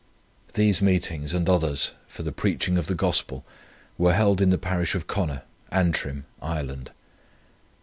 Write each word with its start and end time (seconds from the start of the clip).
These 0.55 0.81
meetings 0.81 1.31
and 1.31 1.47
others 1.47 1.91
for 2.07 2.23
the 2.23 2.31
preaching 2.31 2.75
of 2.75 2.87
the 2.87 2.95
Gospel 2.95 3.45
were 3.99 4.13
held 4.15 4.41
in 4.41 4.49
the 4.49 4.57
parish 4.57 4.95
of 4.95 5.05
Connor, 5.05 5.43
Antrim, 5.71 6.25
Ireland. 6.41 6.89